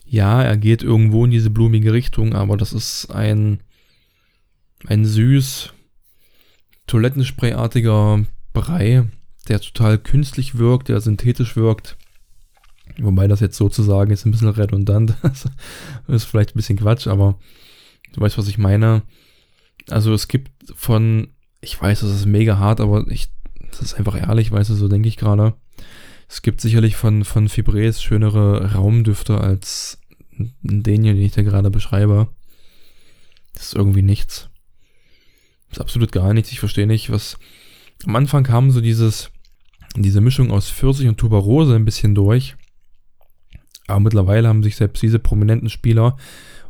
[0.04, 3.60] Ja, er geht irgendwo in diese blumige Richtung, aber das ist ein,
[4.86, 5.72] ein süß,
[6.86, 9.04] Toilettensprayartiger Brei,
[9.48, 11.96] der total künstlich wirkt, der synthetisch wirkt.
[12.98, 15.16] Wobei das jetzt sozusagen ist ein bisschen redundant.
[15.22, 15.46] das
[16.08, 17.38] ist vielleicht ein bisschen Quatsch, aber
[18.12, 19.02] du weißt, was ich meine.
[19.88, 21.28] Also es gibt von,
[21.60, 23.28] ich weiß, das ist mega hart, aber ich,
[23.70, 25.54] das ist einfach ehrlich, weißt du, so denke ich gerade.
[26.34, 30.00] Es gibt sicherlich von, von Fibres schönere Raumdüfte als
[30.36, 32.26] den hier, den ich da gerade beschreibe.
[33.52, 34.48] Das ist irgendwie nichts.
[35.68, 36.50] Das ist absolut gar nichts.
[36.50, 37.38] Ich verstehe nicht, was.
[38.04, 39.30] Am Anfang kam so dieses,
[39.94, 42.56] diese Mischung aus Pfirsich und Tuberose ein bisschen durch.
[43.86, 46.16] Aber mittlerweile haben sich selbst diese prominenten Spieler,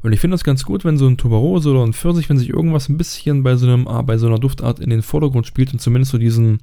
[0.05, 2.51] und ich finde das ganz gut, wenn so ein Tuberose oder ein Pfirsich, wenn sich
[2.51, 5.79] irgendwas ein bisschen bei so, einem, bei so einer Duftart in den Vordergrund spielt und
[5.79, 6.59] zumindest so diesen,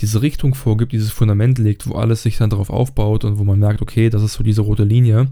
[0.00, 3.58] diese Richtung vorgibt, dieses Fundament legt, wo alles sich dann darauf aufbaut und wo man
[3.58, 5.30] merkt, okay, das ist so diese rote Linie.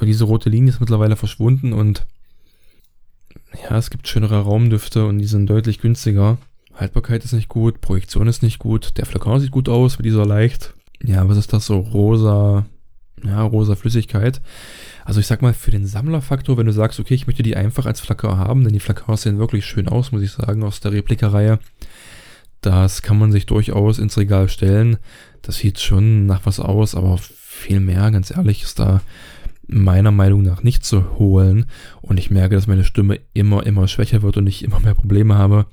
[0.00, 2.06] Und diese rote Linie ist mittlerweile verschwunden und
[3.62, 6.38] ja, es gibt schönere Raumdüfte und die sind deutlich günstiger.
[6.74, 10.26] Haltbarkeit ist nicht gut, Projektion ist nicht gut, der Flakon sieht gut aus, weil dieser
[10.26, 10.74] leicht.
[11.02, 11.78] Ja, was ist das so?
[11.78, 12.66] Rosa,
[13.24, 14.40] ja, rosa Flüssigkeit.
[15.04, 17.86] Also ich sag mal, für den Sammlerfaktor, wenn du sagst, okay, ich möchte die einfach
[17.86, 20.92] als Flakon haben, denn die Flakons sehen wirklich schön aus, muss ich sagen, aus der
[20.92, 21.58] Replika-Reihe.
[22.60, 24.98] Das kann man sich durchaus ins Regal stellen.
[25.42, 29.00] Das sieht schon nach was aus, aber viel mehr, ganz ehrlich, ist da
[29.68, 31.66] meiner Meinung nach nicht zu holen.
[32.00, 35.36] Und ich merke, dass meine Stimme immer, immer schwächer wird und ich immer mehr Probleme
[35.36, 35.66] habe,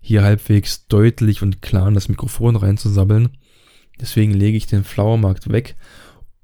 [0.00, 3.30] hier halbwegs deutlich und klar in das Mikrofon reinzusabbeln.
[4.00, 5.76] Deswegen lege ich den Flowermarkt weg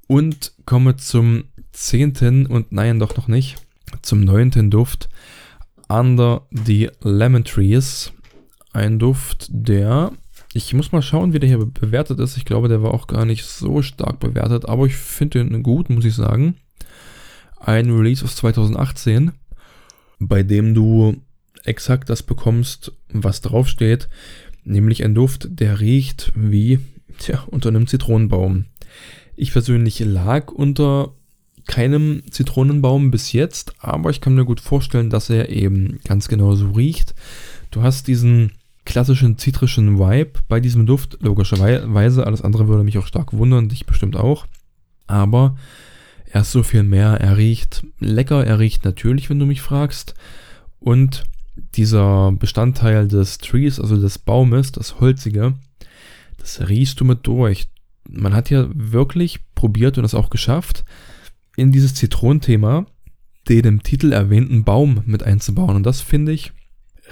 [0.07, 3.57] und komme zum zehnten und nein, doch noch nicht,
[4.03, 5.09] zum neunten Duft.
[5.89, 8.13] Under the Lemon Trees.
[8.73, 10.13] Ein Duft, der
[10.55, 12.37] ich muss mal schauen, wie der hier bewertet ist.
[12.37, 15.89] Ich glaube, der war auch gar nicht so stark bewertet, aber ich finde den gut,
[15.89, 16.57] muss ich sagen
[17.65, 19.33] ein Release aus 2018,
[20.19, 21.17] bei dem du
[21.65, 24.09] exakt das bekommst, was draufsteht,
[24.65, 26.81] nämlich ein Duft, der riecht wie
[27.19, 28.67] tja, unter einem Zitronenbaum.
[29.37, 31.15] Ich persönlich lag unter
[31.67, 36.57] keinem Zitronenbaum bis jetzt, aber ich kann mir gut vorstellen, dass er eben ganz genau
[36.57, 37.15] so riecht.
[37.71, 38.53] Du hast diesen
[38.93, 42.27] klassischen zitrischen Vibe bei diesem Duft, logischerweise.
[42.27, 44.47] Alles andere würde mich auch stark wundern, dich bestimmt auch.
[45.07, 45.57] Aber
[46.27, 47.19] er ist so viel mehr.
[47.19, 50.15] Er riecht lecker, er riecht natürlich, wenn du mich fragst.
[50.79, 51.25] Und
[51.75, 55.55] dieser Bestandteil des Trees, also des Baumes, das Holzige,
[56.37, 57.69] das riechst du mit durch.
[58.07, 60.85] Man hat ja wirklich probiert und es auch geschafft,
[61.57, 62.85] in dieses Zitronenthema
[63.49, 65.77] den im Titel erwähnten Baum mit einzubauen.
[65.77, 66.53] Und das finde ich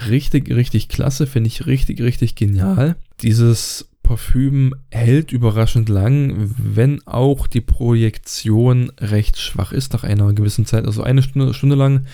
[0.09, 2.95] richtig, richtig klasse, finde ich richtig, richtig genial.
[3.21, 10.65] Dieses Parfüm hält überraschend lang, wenn auch die Projektion recht schwach ist nach einer gewissen
[10.65, 10.85] Zeit.
[10.85, 12.05] Also eine Stunde, Stunde lang,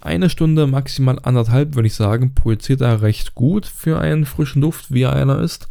[0.00, 4.92] eine Stunde, maximal anderthalb, würde ich sagen, projiziert er recht gut für einen frischen Duft,
[4.92, 5.68] wie er einer ist.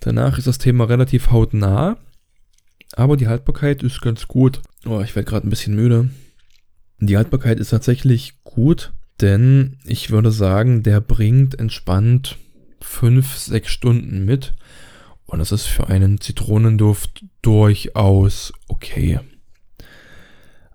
[0.00, 1.98] Danach ist das Thema relativ hautnah,
[2.96, 4.62] aber die Haltbarkeit ist ganz gut.
[4.86, 6.08] Oh, ich werde gerade ein bisschen müde.
[7.00, 12.36] Die Haltbarkeit ist tatsächlich gut, denn ich würde sagen, der bringt entspannt
[12.80, 14.54] fünf, sechs Stunden mit.
[15.26, 19.20] Und das ist für einen Zitronenduft durchaus okay.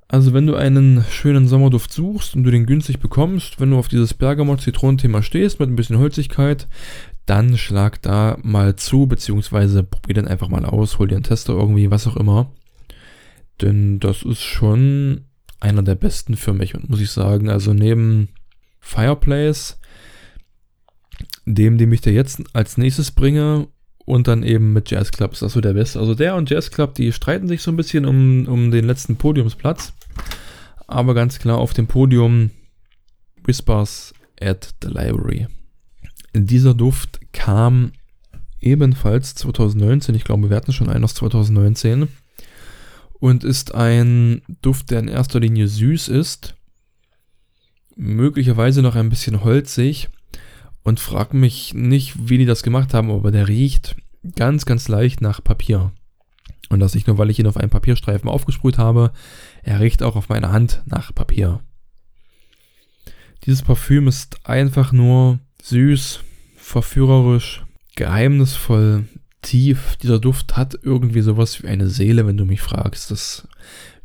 [0.07, 3.87] Also wenn du einen schönen Sommerduft suchst und du den günstig bekommst, wenn du auf
[3.87, 6.67] dieses Bergamot-Zitronenthema stehst mit ein bisschen Holzigkeit,
[7.27, 11.53] dann schlag da mal zu, beziehungsweise probier den einfach mal aus, hol dir einen Tester
[11.53, 12.51] irgendwie, was auch immer.
[13.61, 15.25] Denn das ist schon
[15.59, 17.49] einer der besten für mich, muss ich sagen.
[17.49, 18.29] Also neben
[18.79, 19.79] Fireplace,
[21.45, 23.67] dem, dem ich dir jetzt als nächstes bringe,
[24.09, 25.99] und dann eben mit Jazz Club ist das so der beste.
[25.99, 29.17] Also der und Jazz Club, die streiten sich so ein bisschen um, um den letzten
[29.17, 29.93] Podiumsplatz.
[30.87, 32.49] Aber ganz klar auf dem Podium
[33.43, 35.45] Whispers at the Library.
[36.33, 37.91] Dieser Duft kam
[38.59, 42.07] ebenfalls 2019, ich glaube, wir hatten schon einen aus 2019
[43.19, 46.55] und ist ein Duft, der in erster Linie süß ist,
[47.95, 50.09] möglicherweise noch ein bisschen holzig
[50.83, 53.95] und frag mich nicht, wie die das gemacht haben, aber der riecht
[54.35, 55.91] ganz, ganz leicht nach Papier.
[56.69, 59.11] Und das nicht nur, weil ich ihn auf einem Papierstreifen aufgesprüht habe,
[59.63, 61.61] er riecht auch auf meiner Hand nach Papier.
[63.45, 66.21] Dieses Parfüm ist einfach nur süß,
[66.55, 67.63] verführerisch,
[67.95, 69.05] geheimnisvoll,
[69.41, 69.97] tief.
[70.01, 73.11] Dieser Duft hat irgendwie sowas wie eine Seele, wenn du mich fragst.
[73.11, 73.47] Das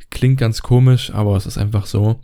[0.09, 2.19] klingt ganz komisch, aber es ist einfach so.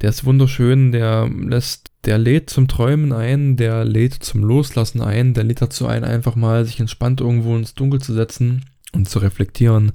[0.00, 5.32] Der ist wunderschön, der lässt, der lädt zum Träumen ein, der lädt zum Loslassen ein,
[5.32, 9.18] der lädt dazu ein, einfach mal sich entspannt irgendwo ins Dunkel zu setzen und zu
[9.20, 9.92] reflektieren,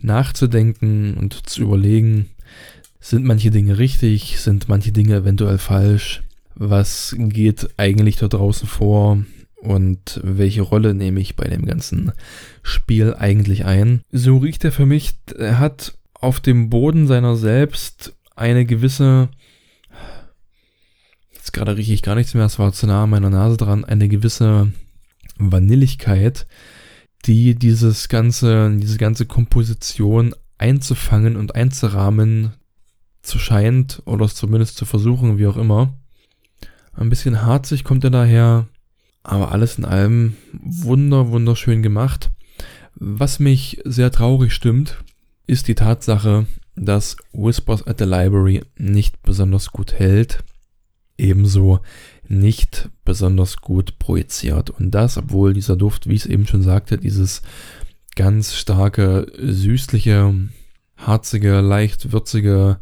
[0.00, 2.30] nachzudenken und zu überlegen,
[3.00, 6.22] sind manche Dinge richtig, sind manche Dinge eventuell falsch,
[6.56, 9.22] was geht eigentlich da draußen vor
[9.60, 12.12] und welche Rolle nehme ich bei dem ganzen
[12.62, 14.02] Spiel eigentlich ein.
[14.12, 19.28] So riecht er für mich, er hat auf dem Boden seiner selbst eine gewisse,
[21.32, 23.84] jetzt gerade rieche ich gar nichts mehr, es war zu nah an meiner Nase dran,
[23.84, 24.72] eine gewisse
[25.38, 26.46] Vanilligkeit,
[27.24, 32.52] die dieses ganze, diese ganze Komposition einzufangen und einzurahmen
[33.22, 35.94] zu scheint oder es zumindest zu versuchen, wie auch immer.
[36.94, 38.66] Ein bisschen harzig kommt er daher,
[39.22, 42.30] aber alles in allem wunder, wunderschön gemacht.
[42.94, 44.98] Was mich sehr traurig stimmt,
[45.46, 50.44] ist die Tatsache, dass Whispers at the Library nicht besonders gut hält,
[51.16, 51.80] ebenso
[52.26, 54.70] nicht besonders gut projiziert.
[54.70, 57.42] Und das, obwohl dieser Duft, wie ich es eben schon sagte, dieses
[58.14, 60.34] ganz starke, süßliche,
[60.96, 62.80] harzige, leicht würzige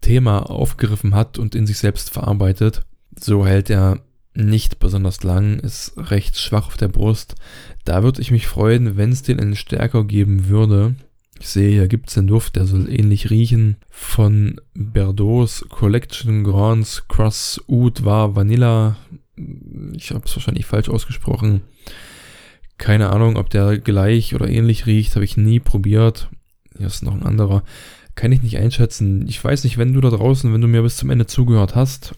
[0.00, 2.82] Thema aufgegriffen hat und in sich selbst verarbeitet.
[3.18, 4.00] So hält er
[4.34, 7.36] nicht besonders lang, ist recht schwach auf der Brust.
[7.84, 10.96] Da würde ich mich freuen, wenn es den einen stärker geben würde.
[11.38, 13.76] Ich sehe, hier gibt es den Duft, der soll ähnlich riechen.
[13.90, 18.96] Von Berdots Collection Grands Cross Oud war Vanilla.
[19.94, 21.62] Ich habe es wahrscheinlich falsch ausgesprochen.
[22.78, 26.28] Keine Ahnung, ob der gleich oder ähnlich riecht, habe ich nie probiert.
[26.76, 27.62] Hier ist noch ein anderer.
[28.16, 29.26] Kann ich nicht einschätzen.
[29.28, 32.14] Ich weiß nicht, wenn du da draußen, wenn du mir bis zum Ende zugehört hast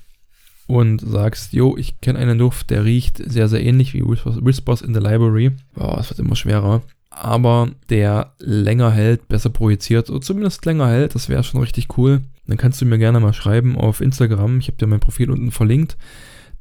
[0.66, 4.94] und sagst, jo, ich kenne einen Duft, der riecht sehr, sehr ähnlich wie Whispers in
[4.94, 5.52] the Library.
[5.74, 6.82] Wow, es wird immer schwerer
[7.16, 12.20] aber der länger hält, besser projiziert oder zumindest länger hält, das wäre schon richtig cool.
[12.46, 15.50] Dann kannst du mir gerne mal schreiben auf Instagram, ich habe dir mein Profil unten
[15.50, 15.96] verlinkt.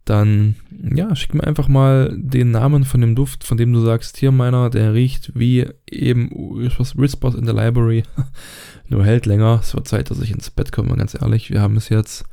[0.06, 0.56] Dann,
[0.94, 4.32] ja, schick mir einfach mal den Namen von dem Duft, von dem du sagst, hier
[4.32, 8.04] meiner, der riecht wie eben Whispers in the Library,
[8.88, 9.60] nur hält länger.
[9.62, 11.50] Es wird Zeit, dass ich ins Bett komme, ganz ehrlich.
[11.50, 12.24] Wir haben es jetzt,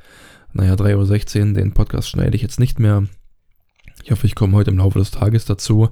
[0.53, 3.05] naja, 3.16 Uhr, den Podcast schneide ich jetzt nicht mehr.
[4.05, 5.91] Ich hoffe, ich komme heute im Laufe des Tages dazu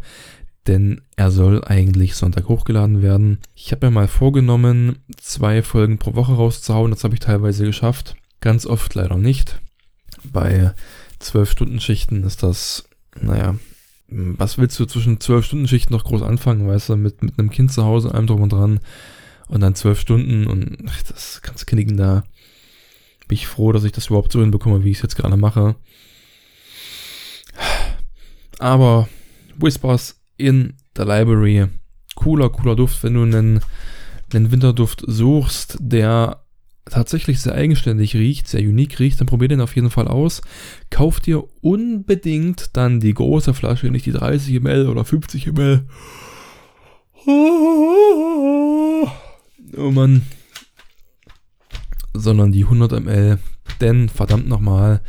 [0.66, 3.38] denn er soll eigentlich Sonntag hochgeladen werden.
[3.55, 6.90] Ich habe mir mal vorgenommen, zwei Folgen pro Woche rauszuhauen.
[6.90, 8.16] Das habe ich teilweise geschafft.
[8.40, 9.61] Ganz oft leider nicht.
[10.23, 10.73] Bei
[11.20, 12.85] 12-Stunden-Schichten ist das,
[13.20, 13.57] naja,
[14.09, 17.85] was willst du zwischen 12-Stunden-Schichten noch groß anfangen, weißt du, mit, mit einem Kind zu
[17.85, 18.81] Hause, allem drum und dran
[19.49, 22.25] und dann 12 Stunden und ach, das kannst knicken da.
[23.31, 25.77] Bin ich froh, dass ich das überhaupt so hinbekomme, wie ich es jetzt gerade mache.
[28.59, 29.09] Aber
[29.57, 31.69] Whispers in der Library.
[32.16, 33.61] Cooler, cooler Duft, wenn du einen,
[34.35, 36.42] einen Winterduft suchst, der
[36.87, 40.42] tatsächlich sehr eigenständig riecht, sehr unique riecht, dann probier den auf jeden Fall aus.
[40.90, 45.87] Kauf dir unbedingt dann die große Flasche, nicht die 30 ml oder 50 ml.
[49.77, 50.23] Oh Mann.
[52.13, 53.38] Sondern die 100 ml.
[53.81, 55.00] Denn verdammt nochmal,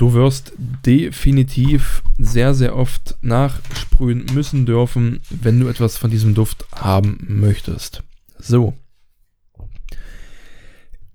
[0.00, 6.64] Du wirst definitiv sehr, sehr oft nachsprühen müssen dürfen, wenn du etwas von diesem Duft
[6.72, 8.02] haben möchtest.
[8.38, 8.72] So.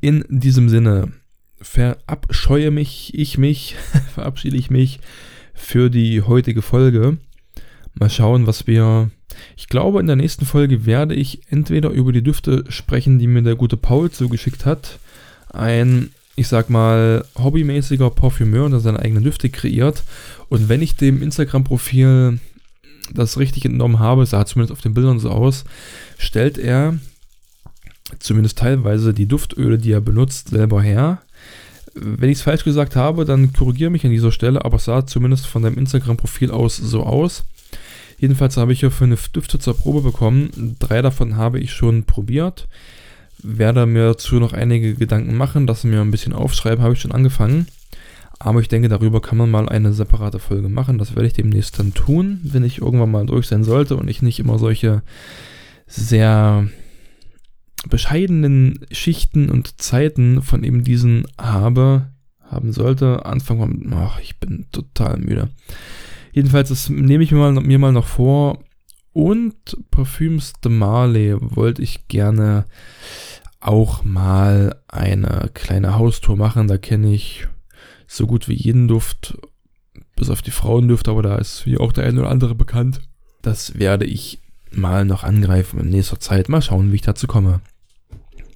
[0.02, 1.14] In diesem Sinne
[1.60, 3.76] verabscheue mich, ich mich,
[4.14, 5.00] verabschiede ich mich
[5.56, 7.18] für die heutige Folge.
[7.96, 9.10] Mal schauen, was wir.
[9.58, 13.42] Ich glaube, in der nächsten Folge werde ich entweder über die Düfte sprechen, die mir
[13.42, 15.00] der gute Paul zugeschickt hat.
[15.52, 20.04] Ein, ich sag mal, hobbymäßiger Parfümeur, der seine eigenen Düfte kreiert.
[20.50, 22.40] Und wenn ich dem Instagram-Profil
[23.14, 25.64] das richtig entnommen habe, sah zumindest auf den Bildern so aus,
[26.18, 26.98] stellt er
[28.20, 31.22] zumindest teilweise die Duftöle, die er benutzt, selber her.
[31.94, 35.06] Wenn ich es falsch gesagt habe, dann korrigiere mich an dieser Stelle, aber es sah
[35.06, 37.46] zumindest von deinem Instagram-Profil aus so aus.
[38.18, 40.76] Jedenfalls habe ich hier fünf Düfte zur Probe bekommen.
[40.80, 42.68] Drei davon habe ich schon probiert.
[43.42, 47.12] Werde mir dazu noch einige Gedanken machen, das mir ein bisschen aufschreiben, habe ich schon
[47.12, 47.68] angefangen.
[48.40, 50.98] Aber ich denke, darüber kann man mal eine separate Folge machen.
[50.98, 54.22] Das werde ich demnächst dann tun, wenn ich irgendwann mal durch sein sollte und ich
[54.22, 55.04] nicht immer solche
[55.88, 56.68] sehr
[57.90, 62.08] bescheidenen Schichten und Zeiten von eben diesen habe,
[62.42, 63.26] haben sollte.
[63.26, 65.50] Anfang von, ach, ich bin total müde.
[66.34, 68.60] Jedenfalls, das nehme ich mir mal, mir mal noch vor.
[69.16, 72.66] Und Parfüms de Marley wollte ich gerne
[73.62, 76.68] auch mal eine kleine Haustour machen.
[76.68, 77.48] Da kenne ich
[78.08, 79.38] so gut wie jeden Duft,
[80.18, 83.00] bis auf die Frauendüfte, aber da ist wie auch der eine oder andere bekannt.
[83.42, 86.50] Das werde ich mal noch angreifen in nächster Zeit.
[86.50, 87.62] Mal schauen, wie ich dazu komme.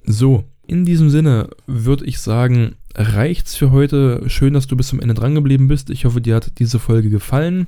[0.04, 4.28] So, in diesem Sinne würde ich sagen, reicht's für heute.
[4.28, 5.88] Schön, dass du bis zum Ende dran geblieben bist.
[5.88, 7.66] Ich hoffe, dir hat diese Folge gefallen.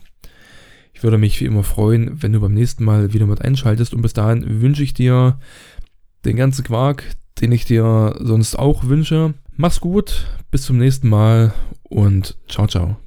[0.92, 3.94] Ich würde mich wie immer freuen, wenn du beim nächsten Mal wieder mit einschaltest.
[3.94, 5.38] Und bis dahin wünsche ich dir
[6.24, 7.04] den ganzen Quark,
[7.40, 9.34] den ich dir sonst auch wünsche.
[9.56, 13.01] Mach's gut, bis zum nächsten Mal und ciao, ciao.